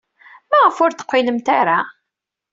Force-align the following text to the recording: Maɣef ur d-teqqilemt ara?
Maɣef 0.49 0.77
ur 0.83 0.91
d-teqqilemt 0.91 1.47
ara? 1.59 1.79